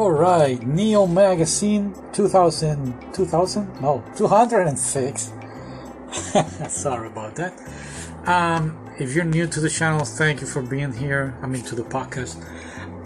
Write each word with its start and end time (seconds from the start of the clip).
All 0.00 0.12
right, 0.12 0.58
Neo 0.66 1.06
Magazine 1.06 1.94
2000, 2.14 3.12
2000? 3.12 3.82
No, 3.82 4.02
206. 4.16 5.32
Sorry 6.70 7.06
about 7.06 7.34
that. 7.34 7.52
Um, 8.24 8.78
if 8.98 9.14
you're 9.14 9.26
new 9.26 9.46
to 9.48 9.60
the 9.60 9.68
channel, 9.68 10.06
thank 10.06 10.40
you 10.40 10.46
for 10.46 10.62
being 10.62 10.94
here. 10.94 11.36
I 11.42 11.46
mean, 11.46 11.62
to 11.64 11.74
the 11.74 11.82
podcast. 11.82 12.42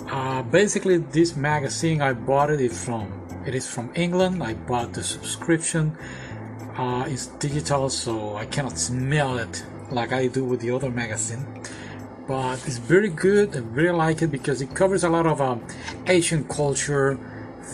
Uh, 0.08 0.44
basically, 0.44 0.98
this 0.98 1.34
magazine 1.34 2.00
I 2.00 2.12
bought 2.12 2.50
it 2.50 2.70
from. 2.70 3.12
It 3.44 3.56
is 3.56 3.66
from 3.66 3.90
England. 3.96 4.40
I 4.40 4.54
bought 4.54 4.92
the 4.92 5.02
subscription. 5.02 5.98
Uh, 6.76 7.06
it's 7.08 7.26
digital, 7.26 7.90
so 7.90 8.36
I 8.36 8.46
cannot 8.46 8.78
smell 8.78 9.38
it 9.38 9.64
like 9.90 10.12
I 10.12 10.28
do 10.28 10.44
with 10.44 10.60
the 10.60 10.70
other 10.70 10.92
magazine. 10.92 11.44
But 12.26 12.66
it's 12.66 12.78
very 12.78 13.10
good. 13.10 13.54
I 13.54 13.60
really 13.60 13.96
like 13.96 14.22
it 14.22 14.28
because 14.28 14.62
it 14.62 14.74
covers 14.74 15.04
a 15.04 15.10
lot 15.10 15.26
of 15.26 15.40
um, 15.40 15.66
Asian 16.06 16.44
culture, 16.44 17.18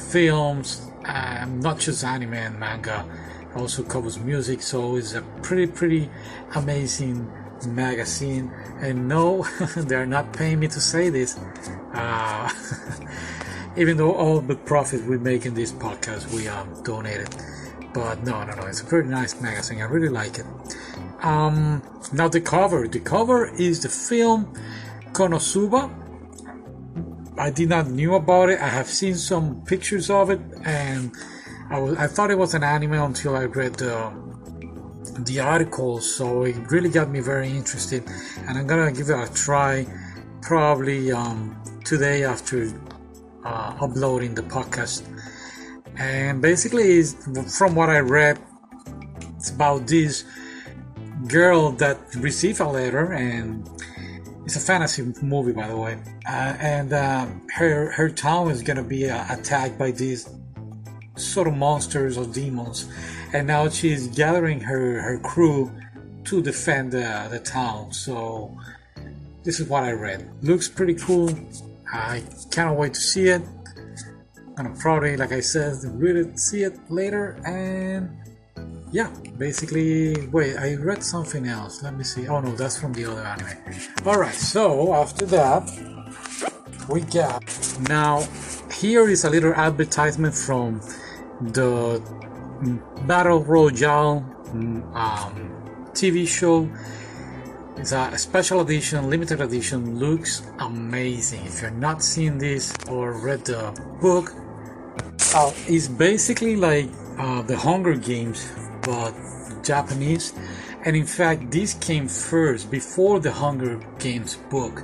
films, 0.08 0.90
um, 1.04 1.60
not 1.60 1.78
just 1.78 2.04
anime 2.04 2.34
and 2.34 2.58
manga. 2.58 3.06
It 3.50 3.56
also 3.56 3.82
covers 3.82 4.18
music, 4.18 4.62
so 4.62 4.96
it's 4.96 5.14
a 5.14 5.22
pretty, 5.42 5.66
pretty 5.66 6.10
amazing 6.54 7.30
magazine. 7.66 8.50
And 8.80 9.08
no, 9.08 9.46
they're 9.76 10.06
not 10.06 10.32
paying 10.32 10.60
me 10.60 10.68
to 10.68 10.80
say 10.80 11.10
this. 11.10 11.38
Uh, 11.92 12.50
even 13.76 13.96
though 13.96 14.12
all 14.12 14.40
the 14.40 14.56
profit 14.56 15.04
we 15.04 15.18
make 15.18 15.46
in 15.46 15.54
this 15.54 15.72
podcast 15.72 16.32
we 16.34 16.48
um, 16.48 16.82
donate 16.82 17.20
it. 17.20 17.36
But 17.92 18.22
no, 18.24 18.44
no, 18.44 18.54
no, 18.54 18.66
it's 18.66 18.80
a 18.82 18.84
very 18.84 19.06
nice 19.06 19.40
magazine. 19.40 19.80
I 19.80 19.84
really 19.84 20.08
like 20.08 20.38
it. 20.38 20.46
Um, 21.22 21.82
now 22.12 22.28
the 22.28 22.40
cover. 22.40 22.88
The 22.88 23.00
cover 23.00 23.54
is 23.56 23.82
the 23.82 23.88
film 23.88 24.54
Konosuba. 25.12 25.90
I 27.38 27.50
did 27.50 27.68
not 27.68 27.88
knew 27.88 28.14
about 28.14 28.50
it. 28.50 28.60
I 28.60 28.68
have 28.68 28.88
seen 28.88 29.14
some 29.14 29.62
pictures 29.64 30.10
of 30.10 30.30
it, 30.30 30.40
and 30.64 31.12
I, 31.70 31.78
was, 31.78 31.96
I 31.96 32.06
thought 32.06 32.30
it 32.30 32.38
was 32.38 32.54
an 32.54 32.64
anime 32.64 32.94
until 32.94 33.36
I 33.36 33.44
read 33.44 33.74
the 33.74 34.12
the 35.20 35.40
article. 35.40 36.00
So 36.00 36.44
it 36.44 36.56
really 36.70 36.90
got 36.90 37.10
me 37.10 37.20
very 37.20 37.48
interested, 37.48 38.04
and 38.46 38.58
I'm 38.58 38.66
gonna 38.66 38.92
give 38.92 39.10
it 39.10 39.18
a 39.18 39.32
try. 39.32 39.86
Probably 40.42 41.12
um, 41.12 41.60
today 41.84 42.24
after 42.24 42.72
uh, 43.44 43.76
uploading 43.80 44.34
the 44.34 44.42
podcast. 44.42 45.02
And 45.96 46.40
basically, 46.40 47.02
from 47.02 47.74
what 47.74 47.90
I 47.90 47.98
read, 47.98 48.38
it's 49.36 49.50
about 49.50 49.86
this 49.86 50.24
girl 51.30 51.72
that 51.72 51.98
received 52.16 52.60
a 52.60 52.68
letter, 52.68 53.12
and 53.12 53.68
it's 54.44 54.56
a 54.56 54.60
fantasy 54.60 55.02
movie, 55.22 55.52
by 55.52 55.68
the 55.68 55.76
way. 55.76 55.98
Uh, 56.26 56.54
and 56.60 56.92
uh, 56.92 57.26
her 57.54 57.90
her 57.92 58.08
town 58.10 58.50
is 58.50 58.62
gonna 58.62 58.82
be 58.82 59.08
uh, 59.08 59.24
attacked 59.30 59.78
by 59.78 59.90
these 59.90 60.28
sort 61.16 61.46
of 61.46 61.54
monsters 61.54 62.16
or 62.16 62.26
demons, 62.26 62.88
and 63.32 63.46
now 63.46 63.68
she's 63.68 64.08
gathering 64.08 64.60
her 64.60 65.00
her 65.00 65.18
crew 65.18 65.70
to 66.24 66.42
defend 66.42 66.92
the, 66.92 67.28
the 67.30 67.40
town. 67.40 67.92
So 67.92 68.56
this 69.42 69.60
is 69.60 69.68
what 69.68 69.84
I 69.84 69.92
read. 69.92 70.28
Looks 70.42 70.68
pretty 70.68 70.94
cool. 70.94 71.30
I 71.92 72.22
cannot 72.50 72.76
wait 72.76 72.94
to 72.94 73.00
see 73.00 73.28
it. 73.28 73.42
I'm 74.56 74.76
probably, 74.76 75.16
like 75.16 75.32
I 75.32 75.40
said, 75.40 75.78
really 75.94 76.36
see 76.36 76.62
it 76.62 76.78
later 76.90 77.40
and 77.46 78.19
yeah, 78.92 79.08
basically, 79.38 80.26
wait, 80.28 80.56
I 80.56 80.74
read 80.74 81.02
something 81.02 81.46
else. 81.46 81.82
Let 81.82 81.94
me 81.94 82.04
see. 82.04 82.26
Oh 82.28 82.40
no, 82.40 82.54
that's 82.56 82.78
from 82.78 82.92
the 82.92 83.04
other 83.10 83.22
anime. 83.22 83.48
Alright, 84.04 84.34
so 84.34 84.94
after 84.94 85.26
that, 85.26 85.70
we 86.88 87.02
got 87.02 87.44
now 87.88 88.26
here 88.72 89.08
is 89.08 89.24
a 89.24 89.30
little 89.30 89.54
advertisement 89.54 90.34
from 90.34 90.80
the 91.40 92.02
Battle 93.06 93.44
Royale 93.44 94.24
um, 94.94 95.34
TV 95.92 96.26
show. 96.26 96.68
It's 97.76 97.92
a 97.92 98.18
special 98.18 98.60
edition, 98.60 99.08
limited 99.08 99.40
edition, 99.40 99.98
looks 99.98 100.42
amazing. 100.58 101.46
If 101.46 101.62
you're 101.62 101.70
not 101.70 102.02
seeing 102.02 102.38
this 102.38 102.74
or 102.88 103.12
read 103.12 103.44
the 103.44 103.72
book, 104.02 104.34
uh, 105.34 105.52
it's 105.66 105.88
basically 105.88 106.56
like 106.56 106.90
uh, 107.18 107.42
the 107.42 107.56
Hunger 107.56 107.94
Games 107.94 108.50
but 108.82 109.14
Japanese. 109.62 110.32
And 110.84 110.96
in 110.96 111.06
fact, 111.06 111.50
this 111.50 111.74
came 111.74 112.08
first 112.08 112.70
before 112.70 113.20
the 113.20 113.32
Hunger 113.32 113.80
Games 113.98 114.36
book. 114.50 114.82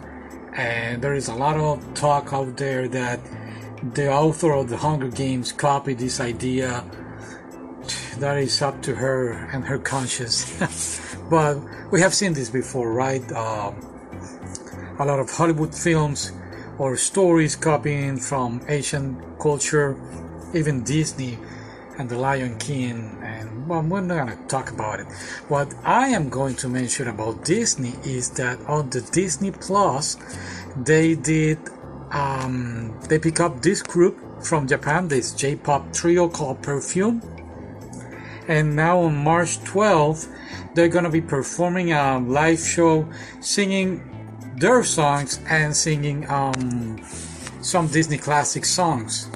And 0.55 1.03
there 1.03 1.15
is 1.15 1.29
a 1.29 1.35
lot 1.35 1.57
of 1.57 1.95
talk 1.95 2.33
out 2.33 2.57
there 2.57 2.89
that 2.89 3.21
the 3.95 4.13
author 4.13 4.53
of 4.53 4.69
the 4.69 4.77
Hunger 4.77 5.09
Games 5.09 5.53
copied 5.53 5.99
this 5.99 6.21
idea. 6.21 6.85
That 8.19 8.39
is 8.39 8.61
up 8.63 8.83
to 8.83 8.95
her 8.95 9.33
and 9.53 9.65
her 9.65 9.79
conscience. 9.79 11.17
but 11.31 11.59
we 11.93 12.01
have 12.01 12.15
seen 12.15 12.33
this 12.33 12.51
before, 12.51 12.93
right? 12.93 13.23
Um, 13.33 13.75
a 14.99 15.05
lot 15.05 15.19
of 15.19 15.31
Hollywood 15.31 15.75
films 15.75 16.33
or 16.79 16.97
stories 16.97 17.55
copying 17.55 18.19
from 18.19 18.63
Asian 18.69 19.23
culture, 19.39 19.97
even 20.55 20.83
Disney 20.83 21.39
and 21.99 22.09
The 22.09 22.19
Lion 22.19 22.59
King 22.59 23.19
and 23.23 23.69
well, 23.69 23.83
we're 23.83 24.01
not 24.01 24.27
going 24.27 24.39
to 24.39 24.45
talk 24.47 24.71
about 24.71 25.01
it. 25.01 25.07
What 25.49 25.75
I 25.85 26.09
am 26.09 26.29
going 26.29 26.55
to 26.57 26.69
mention 26.69 27.09
about 27.09 27.45
Disney 27.45 27.95
is 28.05 28.31
that 28.33 28.61
on 28.67 28.91
the 28.91 29.01
Disney 29.01 29.51
Plus, 29.51 30.17
they 30.77 31.15
did 31.15 31.59
um, 32.13 32.97
they 33.09 33.19
pick 33.19 33.41
up 33.41 33.63
this 33.63 33.83
group 33.83 34.19
from 34.43 34.69
Japan, 34.69 35.09
this 35.09 35.33
J-pop 35.33 35.93
trio 35.93 36.29
called 36.29 36.63
Perfume, 36.63 37.21
and 38.47 38.77
now 38.77 39.01
on 39.01 39.17
March 39.17 39.59
12th, 39.65 40.29
they're 40.75 40.89
gonna 40.89 41.11
be 41.11 41.21
performing 41.21 41.93
a 41.93 42.19
live 42.19 42.61
show, 42.61 43.09
singing 43.41 44.03
their 44.57 44.85
songs 44.85 45.41
and 45.49 45.77
singing 45.77 46.29
um, 46.31 47.01
some 47.61 47.89
Disney 47.89 48.19
classic 48.19 48.65
songs. 48.65 49.29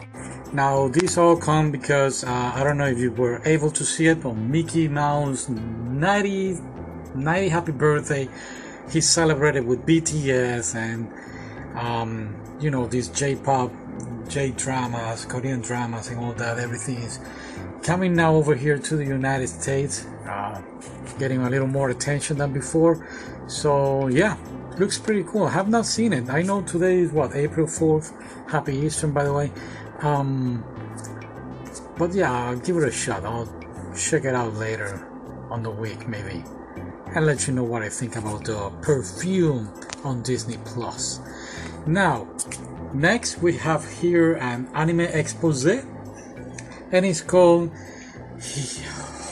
Now, 0.52 0.88
these 0.88 1.16
all 1.16 1.36
come 1.36 1.70
because 1.70 2.24
uh, 2.24 2.52
I 2.54 2.64
don't 2.64 2.76
know 2.76 2.88
if 2.88 2.98
you 2.98 3.12
were 3.12 3.40
able 3.44 3.70
to 3.70 3.84
see 3.84 4.08
it, 4.08 4.20
but 4.20 4.34
Mickey 4.34 4.88
Mouse 4.88 5.48
90, 5.48 6.58
90 7.14 7.48
happy 7.48 7.70
birthday. 7.70 8.28
He 8.90 9.00
celebrated 9.00 9.64
with 9.64 9.86
BTS 9.86 10.74
and, 10.74 11.08
um, 11.78 12.34
you 12.58 12.68
know, 12.68 12.86
these 12.86 13.06
J 13.08 13.36
pop, 13.36 13.70
J 14.28 14.50
dramas, 14.50 15.24
Korean 15.24 15.60
dramas, 15.60 16.08
and 16.08 16.18
all 16.18 16.32
that. 16.32 16.58
Everything 16.58 16.96
is 16.96 17.20
coming 17.84 18.14
now 18.14 18.34
over 18.34 18.56
here 18.56 18.76
to 18.76 18.96
the 18.96 19.04
United 19.04 19.46
States, 19.46 20.04
uh, 20.28 20.60
getting 21.20 21.42
a 21.42 21.48
little 21.48 21.68
more 21.68 21.90
attention 21.90 22.38
than 22.38 22.52
before. 22.52 23.06
So, 23.46 24.08
yeah, 24.08 24.36
looks 24.80 24.98
pretty 24.98 25.22
cool. 25.22 25.44
I 25.44 25.50
have 25.50 25.68
not 25.68 25.86
seen 25.86 26.12
it. 26.12 26.28
I 26.28 26.42
know 26.42 26.62
today 26.62 26.98
is 26.98 27.12
what, 27.12 27.36
April 27.36 27.68
4th. 27.68 28.50
Happy 28.50 28.74
Easter, 28.74 29.06
by 29.06 29.22
the 29.22 29.32
way. 29.32 29.52
Um, 30.02 30.64
but 31.98 32.14
yeah, 32.14 32.32
I'll 32.32 32.56
give 32.56 32.76
it 32.78 32.84
a 32.84 32.92
shot. 32.92 33.24
I'll 33.24 33.48
check 33.96 34.24
it 34.24 34.34
out 34.34 34.54
later 34.54 35.06
on 35.50 35.62
the 35.62 35.70
week, 35.70 36.08
maybe, 36.08 36.42
and 37.14 37.26
let 37.26 37.46
you 37.46 37.52
know 37.52 37.64
what 37.64 37.82
I 37.82 37.88
think 37.88 38.16
about 38.16 38.44
the 38.44 38.70
perfume 38.82 39.68
on 40.04 40.22
Disney 40.22 40.58
Plus. 40.64 41.20
Now, 41.86 42.28
next 42.94 43.42
we 43.42 43.56
have 43.58 43.88
here 44.00 44.34
an 44.34 44.68
anime 44.74 45.00
expose, 45.00 45.66
and 45.66 47.04
it's 47.06 47.20
called 47.20 47.70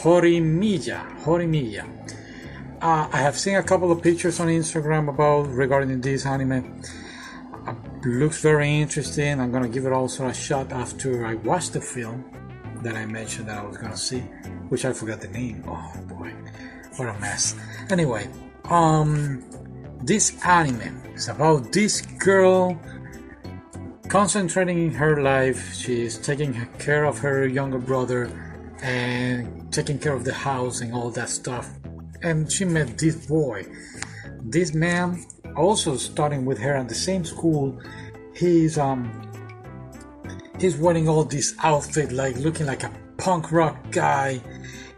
Horimiya. 0.03 1.23
Horimiya. 1.23 1.87
Uh, 2.81 3.09
I 3.13 3.17
have 3.19 3.37
seen 3.37 3.57
a 3.57 3.63
couple 3.63 3.91
of 3.91 4.03
pictures 4.03 4.39
on 4.39 4.49
Instagram 4.49 5.09
about 5.09 5.49
regarding 5.49 6.01
this 6.01 6.25
anime 6.27 6.81
looks 8.05 8.41
very 8.41 8.81
interesting. 8.81 9.41
I'm 9.41 9.51
gonna 9.53 9.69
give 9.69 9.87
it 9.87 9.93
also 9.93 10.27
a 10.27 10.35
shot 10.35 10.73
after 10.73 11.27
I 11.27 11.35
watch 11.35 11.71
the 11.71 11.81
film 11.81 12.25
that 12.83 12.95
I 12.95 13.07
mentioned 13.07 13.49
that 13.49 13.59
I 13.59 13.65
was 13.65 13.77
gonna 13.77 13.97
see, 13.97 14.21
which 14.69 14.85
I 14.85 14.93
forgot 14.93 15.21
the 15.21 15.29
name. 15.29 15.65
Oh 15.67 15.93
boy, 16.07 16.33
what 16.97 17.09
a 17.09 17.19
mess. 17.19 17.55
Anyway, 17.91 18.29
um, 18.65 19.45
this 20.03 20.37
anime 20.45 21.03
is 21.15 21.29
about 21.29 21.73
this 21.73 22.01
girl 22.01 22.79
concentrating 24.09 24.79
in 24.85 24.95
her 24.95 25.23
life. 25.23 25.75
She's 25.75 26.19
taking 26.19 26.55
care 26.79 27.05
of 27.05 27.19
her 27.19 27.47
younger 27.47 27.79
brother 27.79 28.31
and 28.83 29.73
taking 29.73 29.99
care 29.99 30.15
of 30.15 30.25
the 30.25 30.35
house 30.35 30.81
and 30.81 30.95
all 30.95 31.11
that 31.11 31.29
stuff. 31.29 31.71
And 32.23 32.51
she 32.51 32.65
met 32.65 32.99
this 32.99 33.27
boy. 33.27 33.67
This 34.41 34.73
man 34.73 35.25
also 35.59 35.97
studying 35.97 36.45
with 36.45 36.59
her 36.59 36.75
at 36.77 36.89
the 36.89 36.95
same 36.95 37.25
school, 37.25 37.79
he's 38.35 38.79
um 38.79 39.11
he's 40.59 40.77
wearing 40.77 41.09
all 41.09 41.25
this 41.25 41.55
outfit 41.63 42.13
like 42.13 42.37
looking 42.37 42.67
like 42.67 42.83
a 42.85 42.93
punk 43.17 43.53
rock 43.53 43.77
guy 43.91 44.41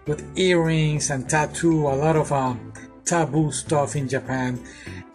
with 0.06 0.22
earrings 0.38 1.10
and 1.10 1.28
tattoo, 1.28 1.88
a 1.88 1.96
lot 1.96 2.16
of 2.16 2.30
um 2.32 2.72
taboo 3.04 3.50
stuff 3.50 3.96
in 3.96 4.08
Japan. 4.08 4.60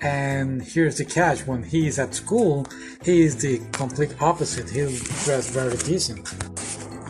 And 0.02 0.62
here's 0.62 0.98
the 0.98 1.06
catch 1.06 1.48
when 1.48 1.64
he's 1.64 1.98
at 1.98 2.14
school, 2.14 2.66
he 3.04 3.22
is 3.22 3.38
the 3.38 3.60
complete 3.72 4.14
opposite. 4.22 4.70
He's 4.70 5.02
dressed 5.26 5.52
very 5.52 5.78
decent. 5.78 6.34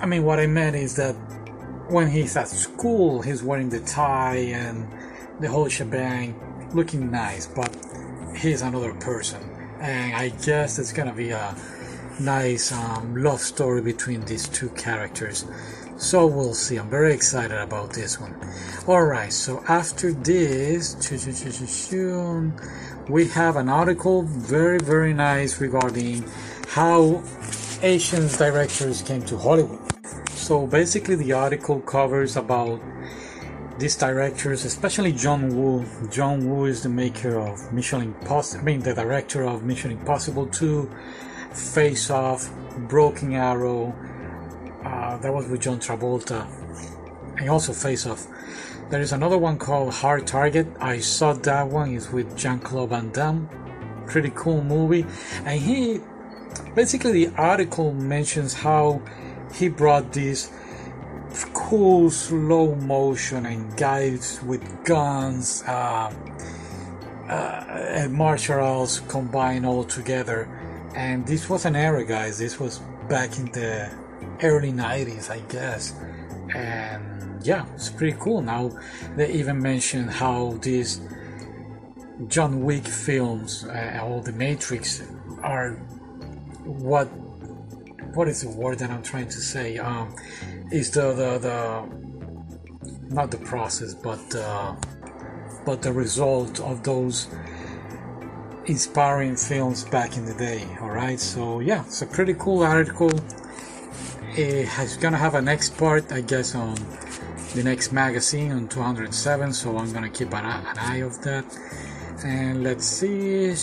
I 0.02 0.06
mean, 0.06 0.24
what 0.24 0.40
I 0.40 0.48
meant 0.48 0.76
is 0.76 0.96
that 0.98 1.16
when 1.90 2.10
he's 2.10 2.38
at 2.38 2.48
school, 2.48 3.22
he's 3.22 3.44
wearing 3.44 3.70
the 3.70 3.80
tie 3.82 4.36
and 4.36 4.88
the 5.40 5.48
whole 5.48 5.68
shebang, 5.68 6.36
looking 6.74 7.12
nice, 7.12 7.48
but 7.48 7.76
he's 8.36 8.62
another 8.62 8.94
person. 8.94 9.42
And 9.80 10.16
I 10.16 10.30
guess 10.30 10.80
it's 10.80 10.94
gonna 10.94 11.14
be 11.14 11.32
a 11.32 11.56
nice 12.20 12.72
um, 12.72 13.16
love 13.16 13.42
story 13.42 13.82
between 13.82 14.22
these 14.26 14.48
two 14.48 14.70
characters. 14.70 15.46
So 15.98 16.26
we'll 16.26 16.54
see. 16.54 16.78
I'm 16.78 16.90
very 16.90 17.14
excited 17.14 17.58
about 17.58 17.94
this 17.94 18.20
one. 18.20 18.36
Alright, 18.88 19.32
so 19.32 19.64
after 19.68 20.12
this, 20.12 20.96
we 23.10 23.28
have 23.30 23.56
an 23.56 23.70
article 23.70 24.24
very, 24.24 24.80
very 24.80 25.14
nice 25.14 25.62
regarding 25.62 26.30
how 26.70 27.24
Asian 27.82 28.28
directors 28.28 29.02
came 29.02 29.22
to 29.24 29.38
Hollywood. 29.38 29.80
So 30.32 30.68
basically, 30.68 31.16
the 31.16 31.34
article 31.34 31.80
covers 31.80 32.36
about 32.36 32.82
these 33.78 33.96
directors, 33.98 34.64
especially 34.66 35.12
John 35.12 35.56
Woo. 35.56 35.86
John 36.10 36.50
Woo 36.50 36.66
is 36.66 36.84
the 36.84 36.90
maker 36.90 37.38
of 37.40 37.74
Mission 37.74 38.02
Impossible, 38.02 38.62
I 38.62 38.64
mean, 38.64 38.80
the 38.80 38.94
director 38.94 39.44
of 39.44 39.64
Mission 39.64 39.92
Impossible 39.92 40.48
2, 40.48 40.90
Face 41.54 42.10
Off, 42.10 42.50
Broken 42.88 43.34
Arrow, 43.34 43.94
uh, 44.84 45.18
that 45.18 45.34
was 45.34 45.48
with 45.48 45.62
John 45.62 45.80
Travolta. 45.80 46.48
And 47.38 47.50
also 47.50 47.74
Face 47.74 48.06
Off. 48.06 48.28
There 48.90 49.02
is 49.02 49.12
another 49.12 49.38
one 49.38 49.58
called 49.58 49.94
Hard 49.94 50.28
Target. 50.28 50.68
I 50.80 51.00
saw 51.00 51.34
that 51.34 51.68
one. 51.68 51.96
It's 51.96 52.12
with 52.12 52.38
Jean 52.38 52.60
Claude 52.60 52.90
Van 52.90 53.12
Damme. 53.12 53.50
Pretty 54.08 54.32
cool 54.36 54.64
movie. 54.64 55.06
And 55.44 55.60
he 55.60 56.00
basically 56.76 57.26
the 57.26 57.36
article 57.36 57.94
mentions 57.94 58.54
how 58.54 59.02
he 59.54 59.70
brought 59.70 60.14
this 60.14 60.52
cool 61.66 62.12
slow 62.12 62.76
motion 62.76 63.48
and 63.48 63.76
guys 63.76 64.40
with 64.44 64.62
guns 64.86 65.64
uh, 65.66 66.14
uh, 67.28 67.66
and 67.98 68.14
martial 68.14 68.60
arts 68.60 69.00
combined 69.00 69.66
all 69.66 69.84
together. 69.84 70.48
And 70.96 71.26
this 71.26 71.50
was 71.50 71.66
an 71.66 71.76
era, 71.76 72.06
guys. 72.06 72.38
This 72.38 72.60
was 72.60 72.78
back 73.10 73.40
in 73.40 73.46
the 73.46 73.92
early 74.44 74.72
90s, 74.72 75.32
I 75.32 75.40
guess. 75.50 75.96
And 76.54 77.44
yeah, 77.44 77.66
it's 77.74 77.90
pretty 77.90 78.16
cool. 78.20 78.42
Now 78.42 78.70
they 79.16 79.32
even 79.32 79.60
mention 79.60 80.08
how 80.08 80.60
these 80.62 81.02
John 82.28 82.64
Wick 82.64 82.86
films, 82.86 83.66
uh, 83.66 84.02
all 84.04 84.22
the 84.22 84.34
Matrix, 84.34 85.02
are 85.42 85.72
what 86.64 87.10
what 88.16 88.28
is 88.28 88.42
the 88.42 88.50
word 88.50 88.80
that 88.80 88.90
I'm 88.90 89.04
trying 89.04 89.28
to 89.30 89.40
say? 89.40 89.78
Um, 89.78 90.16
is 90.72 90.92
the 90.92 91.14
the, 91.14 91.38
the 91.38 93.16
not 93.16 93.32
the 93.32 93.38
process, 93.38 93.94
but 93.94 94.36
uh, 94.36 94.76
but 95.66 95.82
the 95.82 95.94
result 95.94 96.60
of 96.60 96.84
those 96.84 97.28
inspiring 98.66 99.36
films 99.36 99.86
back 99.86 100.18
in 100.18 100.26
the 100.26 100.34
day. 100.34 100.66
All 100.82 100.90
right, 100.90 101.20
so 101.20 101.60
yeah, 101.60 101.84
it's 101.86 102.02
a 102.02 102.08
pretty 102.08 102.34
cool 102.34 102.64
article 102.64 103.12
it's 104.38 104.98
gonna 104.98 105.18
have 105.18 105.36
a 105.36 105.42
next 105.42 105.78
part, 105.78 106.12
I 106.12 106.22
guess, 106.22 106.56
on 106.56 106.76
the 107.54 107.64
next 107.64 107.92
magazine 107.92 108.52
on 108.52 108.68
207. 108.68 109.54
So 109.54 109.78
I'm 109.78 109.92
gonna 109.94 110.10
keep 110.10 110.34
an 110.34 110.46
eye, 110.46 110.72
an 110.72 110.78
eye 110.78 110.98
of 110.98 111.22
that. 111.24 111.46
And 112.24 112.64
let's 112.64 112.86
see, 112.86 113.54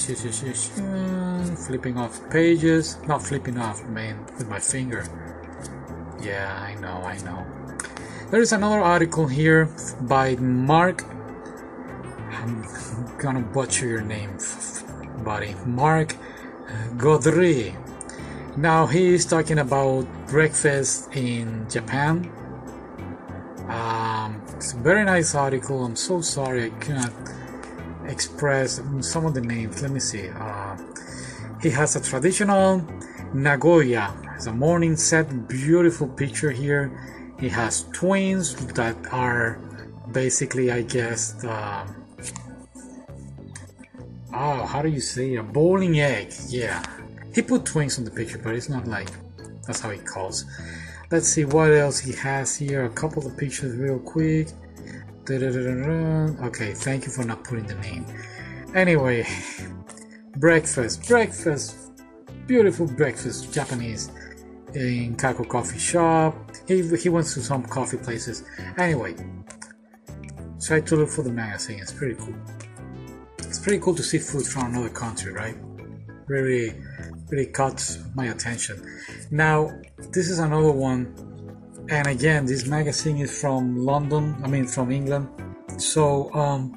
flipping 1.67 1.97
off 1.97 2.21
pages, 2.31 2.99
not 3.07 3.23
flipping 3.23 3.59
off, 3.59 3.83
man, 3.87 4.25
with 4.39 4.49
my 4.49 4.59
finger. 4.59 5.05
Yeah, 6.21 6.53
I 6.61 6.75
know, 6.75 7.03
I 7.03 7.17
know. 7.19 7.47
There 8.31 8.41
is 8.41 8.53
another 8.53 8.81
article 8.81 9.27
here 9.27 9.69
by 10.03 10.37
Mark. 10.37 11.05
I'm 12.33 12.65
gonna 13.19 13.41
butcher 13.41 13.87
your 13.87 14.03
name, 14.03 14.39
buddy. 15.25 15.55
Mark 15.67 16.15
Godry. 16.97 17.75
Now 18.57 18.87
he 18.87 19.15
is 19.15 19.25
talking 19.27 19.59
about 19.59 20.07
breakfast 20.29 21.15
in 21.17 21.69
Japan. 21.69 22.31
Um, 23.69 24.43
it's 24.57 24.73
a 24.75 24.77
very 24.77 25.05
nice 25.05 25.35
article. 25.35 25.85
I'm 25.85 25.97
so 25.97 26.21
sorry 26.21 26.67
I 26.67 26.71
cannot 26.79 27.13
express 28.13 28.81
some 29.01 29.25
of 29.27 29.35
the 29.35 29.41
names. 29.41 29.83
Let 29.83 29.91
me 29.91 30.01
see. 30.01 30.29
Uh, 30.29 30.77
he 31.63 31.71
has 31.71 31.97
a 31.97 32.01
traditional 32.01 32.87
Nagoya. 33.35 34.15
It's 34.37 34.47
a 34.47 34.53
morning 34.53 34.97
set, 34.97 35.49
beautiful 35.49 36.09
picture 36.09 36.51
here. 36.51 36.91
He 37.41 37.49
has 37.49 37.85
twins 37.93 38.55
that 38.75 38.97
are 39.13 39.59
basically, 40.13 40.71
I 40.71 40.83
guess, 40.83 41.43
uh, 41.45 41.87
oh, 44.35 44.67
how 44.67 44.83
do 44.83 44.89
you 44.89 45.01
say 45.01 45.37
a 45.37 45.43
bowling 45.43 45.99
egg? 46.01 46.33
Yeah, 46.49 46.83
he 47.35 47.43
put 47.43 47.65
twins 47.65 47.99
on 47.99 48.05
the 48.05 48.11
picture, 48.11 48.39
but 48.39 48.55
it's 48.55 48.69
not 48.69 48.87
like 48.87 49.09
that's 49.67 49.81
how 49.81 49.91
he 49.91 49.99
calls. 49.99 50.45
Let's 51.11 51.29
see 51.29 51.45
what 51.45 51.71
else 51.73 51.99
he 51.99 52.13
has 52.13 52.57
here. 52.57 52.85
A 52.85 52.91
couple 52.91 53.27
of 53.27 53.37
pictures, 53.37 53.77
real 53.77 53.99
quick. 53.99 54.49
Okay, 55.29 56.75
thank 56.75 57.07
you 57.07 57.13
for 57.13 57.25
not 57.25 57.45
putting 57.45 57.67
the 57.67 57.77
name. 57.77 58.05
Anyway, 58.75 59.27
breakfast, 60.37 61.07
breakfast, 61.07 61.77
beautiful 62.47 62.87
breakfast, 62.87 63.53
Japanese 63.53 64.11
in 64.75 65.15
Kako 65.17 65.49
Coffee 65.49 65.79
Shop. 65.79 66.35
He 66.67 66.83
he 66.97 67.09
went 67.09 67.27
to 67.29 67.41
some 67.41 67.63
coffee 67.63 67.99
places. 67.99 68.45
Anyway, 68.79 69.15
try 70.61 70.81
to 70.81 70.97
look 70.97 71.11
for 71.11 71.23
the 71.23 71.33
magazine. 71.33 71.79
It's 71.81 71.93
pretty 71.93 72.15
cool. 72.15 72.35
It's 73.39 73.59
pretty 73.59 73.79
cool 73.79 73.95
to 73.95 74.03
see 74.03 74.19
food 74.19 74.47
from 74.47 74.75
another 74.75 74.89
country, 74.89 75.33
right? 75.33 75.57
Really, 76.27 76.75
really 77.31 77.47
caught 77.47 77.99
my 78.15 78.27
attention. 78.27 78.83
Now, 79.31 79.71
this 80.11 80.31
is 80.31 80.39
another 80.39 80.73
one, 80.73 81.15
and 81.89 82.07
again, 82.07 82.47
this 82.47 82.67
magazine 82.67 83.19
is 83.19 83.41
from 83.41 83.77
London, 83.77 84.37
I 84.43 84.49
mean, 84.49 84.67
from 84.67 84.91
England. 84.91 85.29
So, 85.79 86.33
um, 86.35 86.77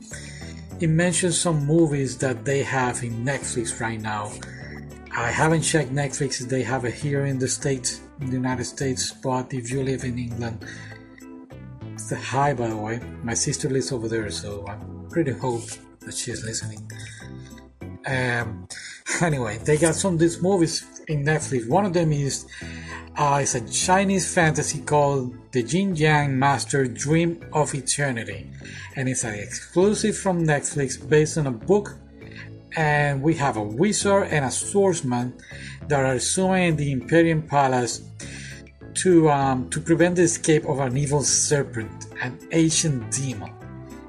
it 0.80 0.88
mentions 0.88 1.40
some 1.40 1.66
movies 1.66 2.18
that 2.18 2.44
they 2.44 2.64
have 2.64 3.04
in 3.04 3.24
Netflix 3.24 3.80
right 3.80 4.00
now. 4.00 4.32
I 5.16 5.32
haven't 5.32 5.62
checked 5.62 5.94
Netflix 5.94 6.42
if 6.42 6.50
they 6.50 6.64
have 6.64 6.84
it 6.84 6.94
here 6.94 7.26
in 7.26 7.40
the 7.40 7.48
States, 7.48 8.02
in 8.20 8.28
the 8.28 8.34
United 8.34 8.66
States, 8.66 9.12
but 9.12 9.54
if 9.54 9.72
you 9.72 9.84
live 9.84 10.04
in 10.04 10.20
England, 10.20 10.66
hi 12.14 12.54
by 12.54 12.68
the 12.68 12.76
way. 12.76 13.00
My 13.24 13.34
sister 13.34 13.70
lives 13.70 13.92
over 13.92 14.08
there, 14.08 14.30
so 14.30 14.66
i'm 14.68 15.08
pretty 15.10 15.32
hope 15.32 15.64
that 16.02 16.14
she's 16.14 16.44
listening. 16.44 16.92
Um, 18.06 18.68
anyway, 19.22 19.58
they 19.64 19.78
got 19.78 19.96
some 19.96 20.16
of 20.16 20.20
these 20.20 20.42
movies 20.42 20.86
in 21.08 21.24
Netflix. 21.24 21.68
One 21.68 21.86
of 21.86 21.94
them 21.94 22.12
is 22.12 22.46
uh, 23.18 23.40
it's 23.42 23.56
a 23.56 23.62
Chinese 23.70 24.34
fantasy 24.34 24.82
called 24.82 25.34
The 25.52 25.62
Yin 25.62 25.96
Yang 25.96 26.38
Master 26.38 26.86
Dream 26.86 27.46
of 27.54 27.74
Eternity, 27.74 28.50
and 28.96 29.08
it's 29.08 29.24
an 29.24 29.36
exclusive 29.36 30.18
from 30.18 30.44
Netflix 30.44 30.98
based 31.08 31.38
on 31.38 31.48
a 31.48 31.52
book. 31.52 31.96
And 32.76 33.22
we 33.22 33.34
have 33.36 33.56
a 33.56 33.64
wizard 33.64 34.28
and 34.32 34.44
a 34.44 34.52
swordsman 34.52 35.34
that 35.88 36.04
are 36.04 36.20
summoned 36.20 36.78
the 36.78 36.92
Imperial 36.92 37.42
Palace 37.42 38.02
to 38.96 39.30
um, 39.30 39.70
to 39.70 39.80
prevent 39.80 40.18
the 40.18 40.24
escape 40.24 40.66
of 40.66 40.80
an 40.80 40.98
evil 40.98 41.24
serpent, 41.24 42.08
an 42.22 42.38
ancient 42.52 43.12
demon. 43.12 43.54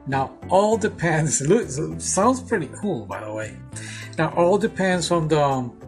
Now, 0.09 0.33
all 0.49 0.77
depends. 0.77 1.41
Look, 1.49 1.69
sounds 2.01 2.43
pretty 2.43 2.71
cool, 2.81 3.07
by 3.07 3.25
the 3.25 3.33
way. 3.33 3.57
Now, 4.19 4.33
all 4.35 4.59
depends 4.59 5.11
on 5.11 5.29
the 5.29 5.43
um, 5.43 5.79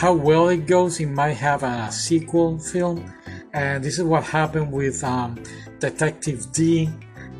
how 0.00 0.14
well 0.14 0.48
it 0.48 0.66
goes. 0.66 0.98
It 0.98 1.10
might 1.10 1.36
have 1.36 1.62
a 1.62 1.92
sequel 1.92 2.58
film, 2.58 3.12
and 3.52 3.84
this 3.84 3.98
is 3.98 4.04
what 4.04 4.24
happened 4.24 4.72
with 4.72 5.04
um, 5.04 5.38
Detective 5.78 6.50
Dee, 6.52 6.86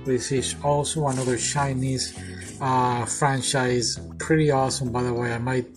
which 0.05 0.31
is 0.31 0.55
also 0.63 1.09
another 1.09 1.39
Chinese 1.39 2.15
uh, 2.61 3.07
franchise. 3.07 3.99
Pretty 4.19 4.51
awesome, 4.51 4.93
by 4.93 5.03
the 5.03 5.15
way. 5.15 5.33
I 5.33 5.39
might 5.39 5.69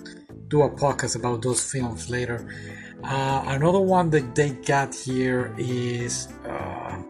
do 0.50 0.63
a 0.63 0.70
podcast 0.70 1.16
about 1.16 1.42
those 1.42 1.63
films 1.63 2.10
later. 2.10 2.46
Uh, 3.02 3.44
another 3.48 3.80
one 3.80 4.10
that 4.10 4.36
they 4.36 4.50
got 4.50 4.94
here 4.94 5.56
is. 5.58 6.28
Uh, 6.46 7.02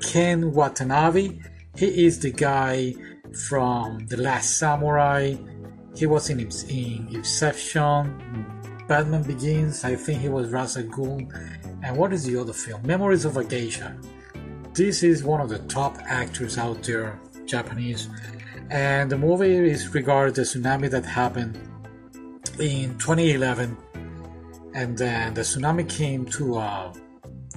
Ken 0.00 0.52
Watanabe. 0.52 1.38
He 1.76 2.06
is 2.06 2.18
the 2.18 2.30
guy 2.30 2.94
from 3.46 4.06
The 4.06 4.16
Last 4.16 4.58
Samurai. 4.58 5.36
He 5.96 6.06
was 6.06 6.30
in, 6.30 6.40
in 6.40 7.08
Inception, 7.12 8.46
Batman 8.88 9.22
Begins. 9.22 9.84
I 9.84 9.96
think 9.96 10.20
he 10.20 10.28
was 10.28 10.50
Ra's 10.50 10.76
al 10.76 10.84
Ghul. 10.84 11.30
And 11.82 11.96
what 11.96 12.12
is 12.12 12.24
the 12.24 12.36
other 12.40 12.52
film? 12.52 12.86
Memories 12.86 13.24
of 13.24 13.36
a 13.36 13.44
Geisha. 13.44 13.96
This 14.74 15.02
is 15.02 15.24
one 15.24 15.40
of 15.40 15.48
the 15.48 15.58
top 15.60 15.98
actors 16.06 16.58
out 16.58 16.82
there, 16.82 17.18
Japanese. 17.46 18.08
And 18.70 19.10
the 19.10 19.18
movie 19.18 19.56
is 19.70 19.94
regarding 19.94 20.34
the 20.34 20.42
tsunami 20.42 20.90
that 20.90 21.04
happened 21.04 21.58
in 22.58 22.98
2011 22.98 23.76
and 24.74 24.96
then 24.96 25.34
the 25.34 25.40
tsunami 25.40 25.88
came 25.88 26.24
to 26.26 26.56
uh, 26.56 26.92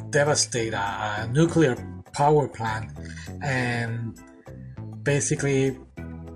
devastate 0.10 0.74
a, 0.74 0.78
a 1.20 1.28
nuclear 1.32 1.76
power 2.14 2.48
plant 2.48 2.90
and 3.42 4.20
basically 5.04 5.78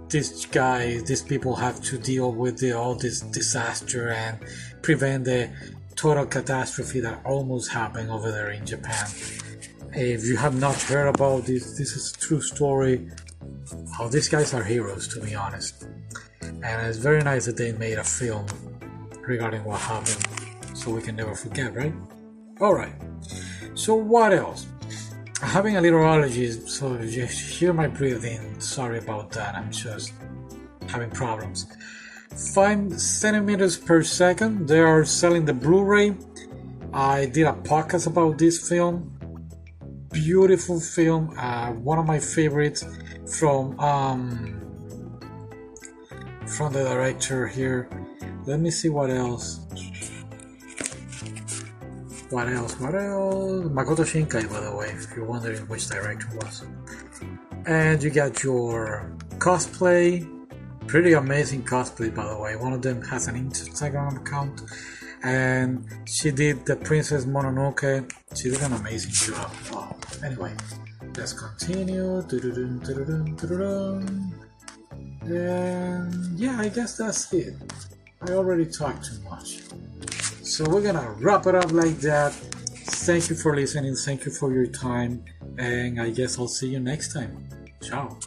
these 0.10 0.46
guys 0.48 1.04
these 1.04 1.22
people 1.22 1.56
have 1.56 1.82
to 1.82 1.98
deal 1.98 2.32
with 2.32 2.58
the, 2.60 2.72
all 2.72 2.96
this 2.96 3.22
disaster 3.22 4.10
and 4.10 4.40
prevent 4.82 5.26
the 5.26 5.50
total 5.96 6.26
catastrophe 6.26 7.00
that 7.00 7.20
almost 7.26 7.72
happened 7.72 8.12
over 8.12 8.32
there 8.32 8.52
in 8.52 8.66
japan 8.66 9.08
if 9.94 10.26
you 10.26 10.36
have 10.36 10.60
not 10.60 10.80
heard 10.84 11.08
about 11.08 11.46
this 11.46 11.78
this 11.78 11.96
is 11.96 12.14
a 12.14 12.20
true 12.20 12.42
story 12.42 13.10
oh 14.00 14.08
these 14.10 14.30
guys 14.30 14.54
are 14.54 14.64
heroes 14.64 15.08
to 15.08 15.20
be 15.22 15.34
honest 15.34 15.88
and 16.42 16.88
it's 16.88 16.98
very 16.98 17.22
nice 17.22 17.46
that 17.46 17.58
they 17.58 17.72
made 17.74 17.98
a 17.98 18.04
film 18.04 18.46
regarding 19.28 19.64
what 19.64 19.80
happened 19.80 20.28
so 20.76 20.92
we 20.92 21.02
can 21.02 21.16
never 21.16 21.34
forget, 21.34 21.74
right? 21.74 21.94
Alright, 22.62 22.94
so 23.74 23.96
what 23.96 24.34
else? 24.34 24.68
Having 25.46 25.78
a 25.78 25.82
little 25.82 26.02
allergies, 26.02 26.68
so 26.68 26.98
you 27.00 27.26
hear 27.28 27.72
my 27.72 27.88
breathing, 27.88 28.60
sorry 28.60 28.98
about 28.98 29.32
that, 29.32 29.56
I'm 29.56 29.72
just 29.72 30.12
having 30.90 31.12
problems. 31.12 31.68
5 32.54 33.00
centimeters 33.00 33.78
per 33.78 34.04
second, 34.04 34.68
they 34.68 34.80
are 34.80 35.06
selling 35.06 35.46
the 35.46 35.54
Blu 35.54 35.84
ray. 35.84 36.16
I 36.94 37.28
did 37.28 37.46
a 37.46 37.54
podcast 37.54 38.08
about 38.08 38.38
this 38.38 38.68
film. 38.68 39.14
Beautiful 40.12 40.80
film, 40.80 41.34
uh, 41.38 41.72
one 41.74 42.00
of 42.00 42.06
my 42.06 42.20
favorites 42.20 42.84
from 43.38 43.80
um, 43.80 44.62
from 46.48 46.74
the 46.74 46.84
director 46.84 47.48
here. 47.48 47.88
Let 48.46 48.60
me 48.60 48.72
see 48.72 48.90
what 48.90 49.10
else. 49.10 49.60
What 52.32 52.50
else? 52.50 52.80
What 52.80 52.96
else? 52.96 53.66
Makoto 53.68 54.04
Shinkai, 54.04 54.50
by 54.50 54.60
the 54.60 54.76
way, 54.76 54.88
if 54.88 55.16
you're 55.16 55.26
wondering 55.26 55.62
which 55.68 55.88
director 55.88 56.28
was. 56.38 56.64
And 57.66 58.02
you 58.02 58.10
got 58.10 58.44
your 58.44 59.12
cosplay. 59.38 60.28
Pretty 60.88 61.14
amazing 61.14 61.64
cosplay, 61.64 62.14
by 62.14 62.28
the 62.28 62.38
way. 62.38 62.56
One 62.56 62.74
of 62.74 62.82
them 62.82 63.02
has 63.04 63.28
an 63.28 63.36
Instagram 63.36 64.18
account. 64.18 64.62
And 65.24 65.86
she 66.06 66.32
did 66.32 66.66
the 66.66 66.76
Princess 66.76 67.26
Mononoke. 67.26 68.12
She 68.36 68.50
did 68.50 68.62
an 68.62 68.74
amazing 68.74 69.12
job. 69.12 69.52
Anyway, 70.24 70.54
let's 71.18 71.34
continue. 71.34 72.24
And 75.22 76.40
yeah, 76.40 76.60
I 76.60 76.70
guess 76.70 76.98
that's 76.98 77.34
it. 77.34 77.56
I 78.22 78.32
already 78.32 78.66
talked 78.66 79.06
too 79.06 79.20
much. 79.30 79.62
So 80.46 80.64
we're 80.70 80.84
gonna 80.84 81.12
wrap 81.20 81.48
it 81.48 81.56
up 81.56 81.72
like 81.72 81.98
that. 82.02 82.32
Thank 82.32 83.32
you 83.32 83.36
for 83.36 83.56
listening. 83.56 83.96
Thank 83.96 84.26
you 84.26 84.32
for 84.32 84.54
your 84.54 84.68
time. 84.68 85.26
And 85.58 86.00
I 86.00 86.12
guess 86.12 86.38
I'll 86.38 86.48
see 86.48 86.70
you 86.70 86.80
next 86.80 87.14
time. 87.14 87.50
Ciao. 87.82 88.20